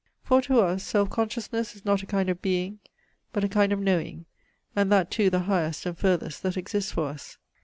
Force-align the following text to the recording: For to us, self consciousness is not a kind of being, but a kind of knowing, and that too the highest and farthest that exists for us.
For 0.23 0.41
to 0.41 0.61
us, 0.61 0.81
self 0.83 1.11
consciousness 1.11 1.75
is 1.75 1.85
not 1.85 2.01
a 2.01 2.07
kind 2.07 2.27
of 2.27 2.41
being, 2.41 2.79
but 3.31 3.43
a 3.43 3.47
kind 3.47 3.71
of 3.71 3.79
knowing, 3.79 4.25
and 4.75 4.91
that 4.91 5.11
too 5.11 5.29
the 5.29 5.41
highest 5.41 5.85
and 5.85 5.95
farthest 5.95 6.41
that 6.41 6.57
exists 6.57 6.91
for 6.91 7.09
us. 7.09 7.37